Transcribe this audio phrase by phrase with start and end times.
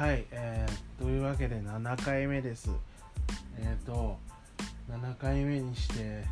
[0.00, 2.70] はい、えー、というわけで7回目です。
[3.58, 4.16] えっ、と、
[4.90, 6.24] 7回目にして、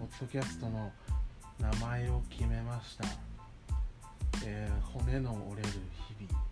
[0.00, 0.90] ポッドキャストの
[1.60, 3.04] 名前を決めました。
[4.44, 5.68] えー骨の折れる
[6.18, 6.42] 日々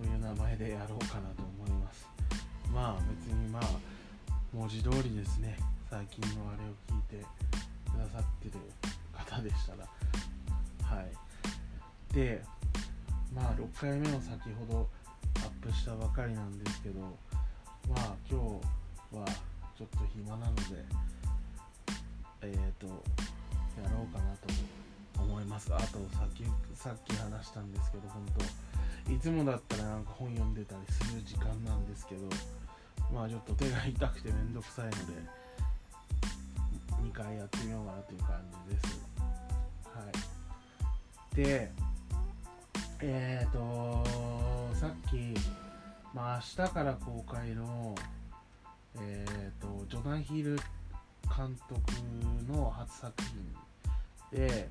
[0.00, 2.06] という名前でやろうかなと思います。
[2.72, 3.64] まあ別にまあ、
[4.54, 5.56] 文字通りですね、
[5.90, 7.26] 最近のあれを聞いて
[7.90, 8.54] くださってる
[9.12, 10.96] 方でしたら。
[10.96, 12.14] はい。
[12.14, 12.40] で、
[13.34, 14.88] まあ6回目の先ほど
[15.36, 18.38] アップしたばかりなんですけどまあ今
[19.10, 19.24] 日は
[19.76, 20.62] ちょっと暇なので
[22.42, 22.92] えっ、とや
[23.90, 24.48] ろうかなと
[25.20, 25.74] 思います。
[25.74, 25.84] あと
[26.16, 26.44] さっき
[26.74, 28.24] さっき話したんですけど本
[29.06, 32.28] 当いつもだったらなんか本読んでたりする時間なんですけど
[33.12, 34.96] まあちょっと手が痛くてめんどくさいので
[37.02, 39.00] 2回やってみようかなという感じです。
[39.84, 40.04] は
[41.32, 41.36] い。
[41.36, 41.72] で
[43.00, 44.37] えっ、と
[44.78, 45.34] さっき、
[46.14, 47.96] まあ、明日から公開の、
[49.00, 50.54] えっ、と、ジョナヒル
[51.24, 51.80] 監督
[52.48, 53.12] の初作
[54.30, 54.68] 品で、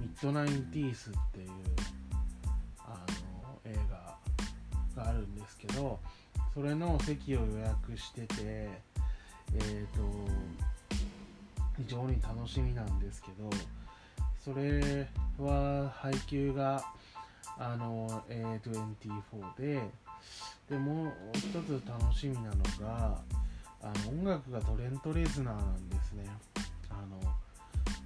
[0.00, 1.50] ミッドナインティースっていう、
[2.80, 3.06] あ
[3.64, 6.00] の、映画があるんですけど、
[6.52, 8.68] それの席を予約してて、え
[9.54, 10.02] っ、と、
[11.76, 13.48] 非常に楽しみなんですけど、
[14.44, 15.08] それ
[15.38, 16.84] は配給が、
[17.58, 19.90] あの A24 で
[20.68, 23.20] でもう一つ楽しみなのが
[23.82, 26.24] あの音楽がトレント・レズナーなんですね。
[26.90, 27.20] あの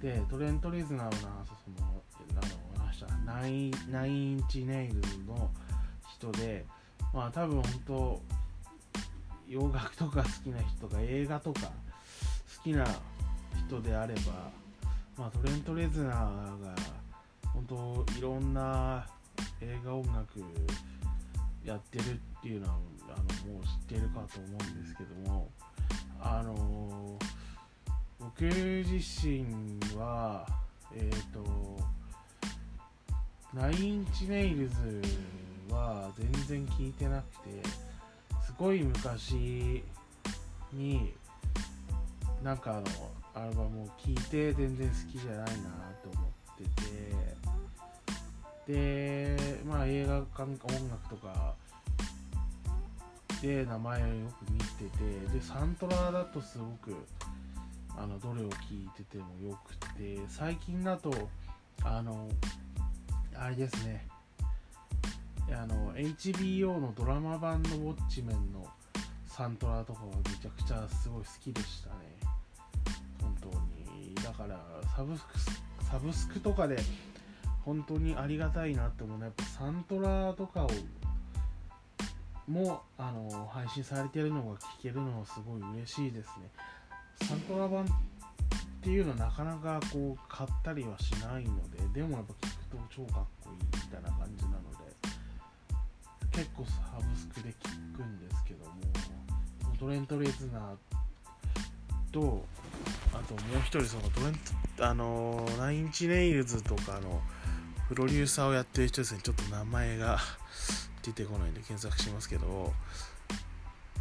[0.01, 1.11] でトレント・レズナーは
[1.45, 2.01] その
[2.33, 5.49] あの話したナインナインチネイルの
[6.17, 6.65] 人で
[7.13, 8.21] まあ多分本当
[9.47, 12.85] 洋楽とか好きな人とか映画とか好きな
[13.67, 14.21] 人であれば、
[15.17, 16.15] まあ、トレント・レズナー
[16.61, 16.75] が
[17.53, 19.05] 本当いろんな
[19.61, 20.39] 映画音楽
[21.63, 22.75] やってるっていうのは
[23.09, 25.49] あのもう知ってるかと思うんですけども
[26.19, 27.17] あの
[28.19, 29.45] 僕自身
[29.97, 30.47] は
[30.95, 31.79] えっ、ー、と
[33.53, 35.01] ナインインチネイルズ
[35.69, 37.67] は全然聞いてなくて
[38.45, 39.83] すごい昔
[40.73, 41.13] に
[42.43, 42.85] なんかあの
[43.33, 45.43] アルバムを聴いて全然好きじゃないな
[46.03, 47.50] と思ってて
[48.71, 50.57] でまあ映画館音
[50.89, 51.55] 楽とか
[53.41, 54.13] で名前をよ
[54.45, 56.95] く見ててでサントラだとすごく
[57.97, 61.11] あのどれを聴いててもよくて最近だと
[61.83, 62.29] あの
[63.35, 64.07] あれですね。
[65.51, 68.65] あの HBO のドラマ版の「ウォッチメン」の
[69.25, 71.95] サントラとかはめちゃくちゃすごい好きでしたね。
[73.21, 74.15] 本当に。
[74.15, 74.57] だから
[74.95, 75.39] サブスク
[75.83, 76.77] サブスクとかで
[77.65, 80.69] 本当にありがたいなって思うのはやっぱサントラとかを
[82.47, 86.49] もあの配信されてるのが聞けるのはすごい嬉しいですね。
[87.27, 94.91] サントラ版っていうのはなかなかこう買ったりはしないのででもやっぱ聞くと超かっこいいみたいな感じなので
[96.31, 98.71] 結構サブスクで聞くんですけども
[99.79, 100.75] トレント・レズナー
[102.11, 102.43] と
[103.13, 104.33] あともう一人そのトレン
[104.77, 107.21] トあのナインチネイルズとかの
[107.91, 109.19] プロデューサーをやってる人ですね。
[109.21, 110.17] ちょっと名前が
[111.03, 112.71] 出てこないんで検索しますけど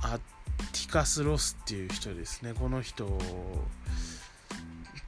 [0.01, 2.55] アティカス・ロスっていう人ですね。
[2.55, 3.19] この人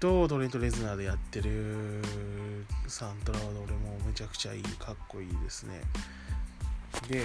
[0.00, 2.02] とトレント・レズナーでやってる
[2.88, 5.80] サントラは俺もめちゃくちゃいいかっこいいですね。
[7.08, 7.22] で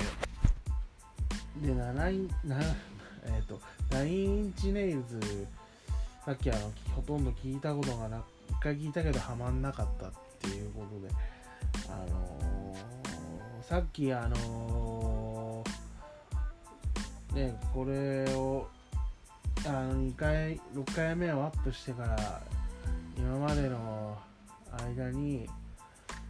[1.59, 2.62] で7インな
[3.25, 3.59] えっ、ー、と
[3.90, 5.47] Nine Inch Nails
[6.23, 11.37] さっきあのほとんど聞いたことがな一回聞いたけどハマんなかったっていうことで。
[11.90, 18.68] あのー、さっきあのー、ねこれを
[19.66, 22.42] あの2回6回目をアップしてから
[23.18, 24.18] 今までの
[24.72, 25.47] 間に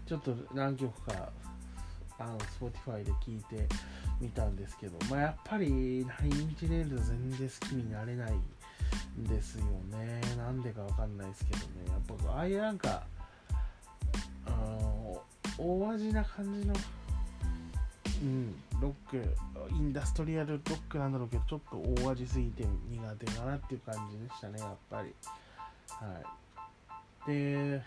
[0.05, 1.29] ちょっと何曲か
[2.19, 3.67] あの Spotify で聞いて
[4.19, 8.33] みたんですけどまあやっぱりナインチネイルズ全然好きになれない
[9.19, 10.21] んですよね。
[10.37, 11.65] なんでかわかんないですけどね。
[11.89, 13.03] やっぱああいうなんか
[15.57, 16.73] 大味な感じの
[18.21, 19.35] うんロック
[19.71, 25.13] インダストリアルロックなんだろうけどちょっと大味すぎて苦手かなっていう感じでしたねやっぱり。
[25.89, 26.19] は
[27.27, 27.31] い。
[27.31, 27.81] で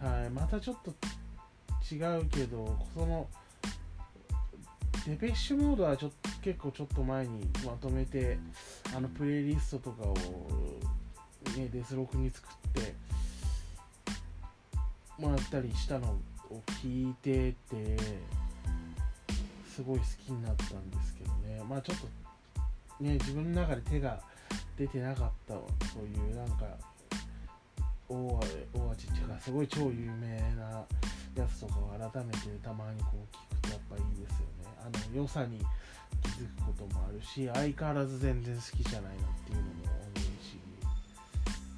[0.00, 0.90] はいまたちょっと
[1.92, 3.26] 違うけどその
[5.06, 8.38] Depeche Mode はちょっと結構ちょっと前にまとめて
[8.94, 10.14] あのプレイリストとかを、
[11.56, 12.94] ね、デスロックに作って
[15.20, 16.08] もらったりしたの
[16.50, 17.96] を聞いてて
[19.68, 21.62] すごい好きになったんですけどね。
[21.68, 22.06] まあちょっと
[23.04, 24.20] ね自分の中で手が
[24.76, 26.64] 出てなかったそういうなんか
[28.08, 28.40] 大
[28.90, 30.84] 味っていうかすごい超有名な
[31.36, 34.70] やつとかを改めてたまにこう聞くとやっぱいいですよね。
[34.82, 35.58] あの良さに
[36.22, 40.58] 気づくこともあるし相変わらず全然好きじゃないなっていうのも思うし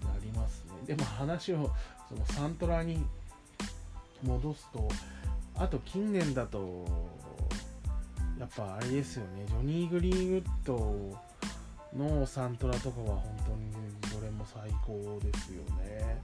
[0.04, 0.86] ありますね。
[0.86, 1.70] でも話を
[2.08, 3.04] そのサントラに
[4.22, 4.88] 戻すと
[5.54, 6.86] あと近年だと
[8.38, 9.44] やっぱあれですよね。
[9.46, 11.16] ジョニー・グリーンウッド
[11.96, 16.20] のサントラとかは本当にどれも最高ですよね。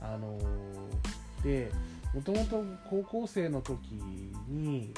[0.00, 0.38] あの
[1.42, 1.70] で
[2.14, 3.92] もともと高校生の時
[4.48, 4.94] に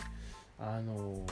[0.59, 1.27] あの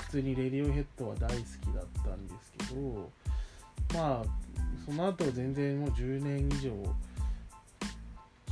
[0.00, 3.10] 普通にレディオヘッドは大好きだったんですけど
[3.94, 4.24] まあ
[4.84, 6.72] その後全然もう10年以上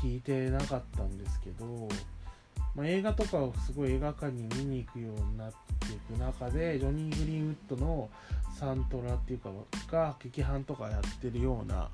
[0.02, 1.88] 聞いてなかったんですけど、
[2.74, 8.10] まあ、映画とかをすごい映画館に見に行くようになっていく中でジョニー・グリーンウッドの
[8.58, 9.50] サントラっていうか
[9.90, 11.88] が劇伴とかやってるような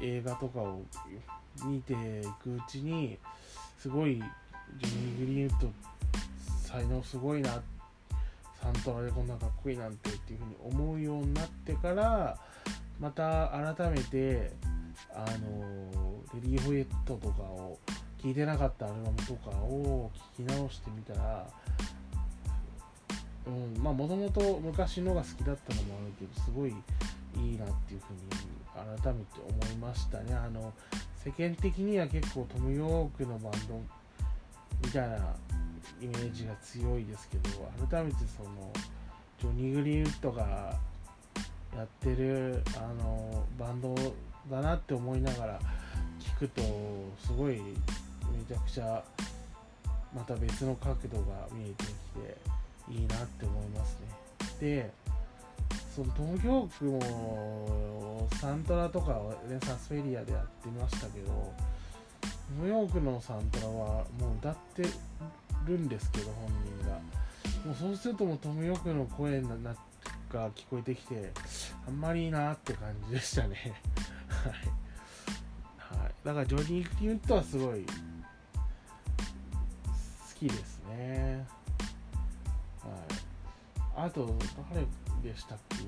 [0.00, 0.82] 映画とかを
[1.64, 1.96] 見てい
[2.42, 3.16] くうちに
[3.78, 4.16] すごい
[4.78, 5.70] ジョニー・グリーンウッド
[6.66, 7.62] 才能すごいな
[8.60, 12.36] サントラでこんなかっこいいなんてっていうふうに思うようになってから
[12.98, 14.52] また改めて
[15.14, 17.78] あのレディー・ホイットとかを
[18.22, 21.46] 聴いてなかったアルバムとかを聴き直してみたら
[23.46, 28.20] うんまあもともと昔のが好きだったのもあるけどすごいいいなっていうふうに
[29.02, 30.34] 改めて思いましたね。
[30.34, 30.72] あの
[31.24, 33.80] 世間的には結構トム・ヨークのバンド
[34.82, 35.16] みたいな
[36.00, 37.50] イメージが強いですけど
[37.88, 38.72] 改めてその
[39.38, 40.78] ジョニー・グリーンウッドが
[41.76, 43.94] やってるあのバンド
[44.50, 45.60] だなって思いながら
[46.20, 46.62] 聞くと
[47.24, 47.62] すごいめ
[48.48, 49.02] ちゃくちゃ
[50.14, 52.36] また別の角度が見えてきて
[52.90, 54.08] いいなって思いますね。
[54.60, 54.90] で
[55.94, 61.52] その東京区もサントラとかはねサスフェリアでやってましたけど
[62.58, 63.72] ニューヨークのサントラは
[64.18, 64.82] もう歌って
[65.66, 66.48] るんですけど本
[66.82, 67.20] 人が。
[67.64, 69.48] もうそうするともうトム・ヨークの声が
[70.50, 71.30] 聞こえてきて
[71.86, 73.74] あんまりいいなって感じでしたね、
[74.28, 74.52] はい、
[76.24, 77.88] だからジョニー・キュートはすごい好
[80.38, 81.46] きですね。
[82.82, 84.06] はい。
[84.06, 84.34] あと
[84.72, 84.86] 誰
[85.22, 85.76] でしたっけ？
[85.76, 85.82] そ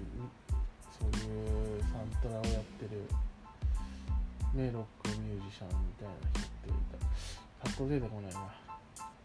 [1.06, 1.90] ういうサン
[2.22, 3.08] トラをやってる
[4.54, 6.98] メロックミュージシャンみたいな人っていた
[7.64, 8.40] パッと出てこないな。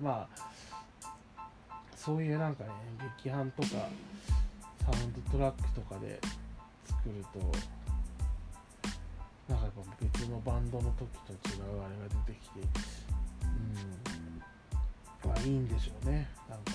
[0.01, 0.49] まあ
[1.95, 2.69] そういうなんかね
[3.19, 3.75] 劇伴とかサ
[4.91, 6.19] ウンドトラックとかで
[6.85, 7.39] 作ると
[9.47, 12.59] なんかやっぱ別のバンドの時と違うあれが出てきて
[13.43, 13.45] う
[15.27, 15.29] ん。
[15.29, 16.27] まあいいんでしょうね。
[16.49, 16.73] なんか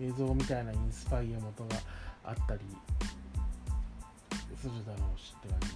[0.00, 1.76] 映像みたいなインスパイア元が
[2.24, 2.60] あったり
[4.56, 5.74] するだろうしって感じで。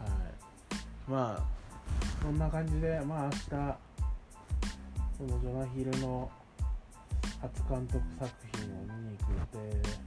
[0.00, 1.10] はい。
[1.10, 1.58] まあ
[2.22, 3.38] そんな感じでまあ明日
[5.18, 6.30] このジョナヒルの
[7.40, 9.98] 初監督作品を見に行く予定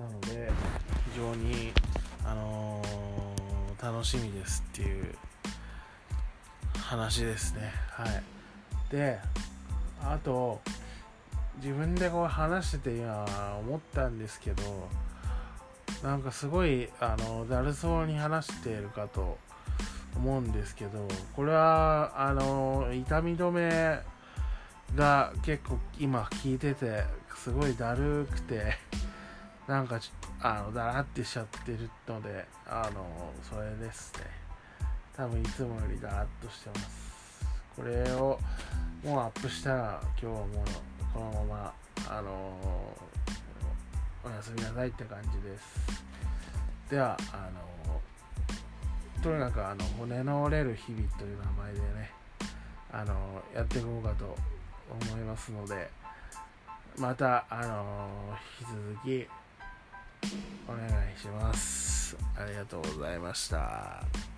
[0.00, 0.50] なので
[1.12, 1.72] 非常に、
[3.86, 5.14] 楽しみですっていう
[6.80, 7.70] 話ですね。
[7.90, 8.22] はい。
[8.90, 9.20] で
[10.02, 10.60] あと
[11.62, 13.24] 自分でこう話してて今
[13.60, 14.88] 思ったんですけど
[16.02, 19.38] なんかすごいあのだるそうに話しているかと
[20.16, 21.06] 思うんですけど
[21.36, 24.00] これはあの痛み止め
[24.96, 27.04] が結構今効いてて
[27.36, 28.74] すごいだるくて
[29.68, 30.00] なんか
[30.40, 34.24] あのだらってしちゃってるのであのそれですね。
[35.16, 37.46] 多分いつもよりだらっとしてます。
[37.74, 38.38] これを
[39.04, 40.46] もうアップしたら今日はもう
[41.12, 41.74] このまま
[42.18, 42.30] あの
[44.24, 46.04] おやすみなさいって感じです。
[46.90, 48.00] ではあの
[49.22, 52.10] とにかくあの骨の折れる日々という名前でね
[52.92, 54.36] あのやっていこうかと
[55.10, 55.90] 思いますので
[56.98, 59.28] またあの引き続き
[60.68, 62.16] お願いします。
[62.36, 64.35] ありがとうございました。